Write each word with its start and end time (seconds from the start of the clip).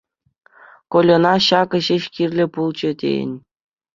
Кольӑна 0.93 1.33
ҫакӑ 1.49 1.79
ҫеҫ 1.87 2.05
кирлӗ 2.15 2.45
пулчӗ 2.55 2.91
тейӗн. 3.03 3.33